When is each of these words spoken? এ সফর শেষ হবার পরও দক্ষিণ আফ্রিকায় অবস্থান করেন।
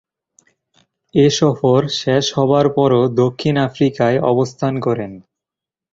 এ 1.15 1.25
সফর 1.37 1.81
শেষ 1.99 2.25
হবার 2.37 2.65
পরও 2.75 3.01
দক্ষিণ 3.21 3.55
আফ্রিকায় 3.67 4.17
অবস্থান 4.31 4.73
করেন। 4.79 5.11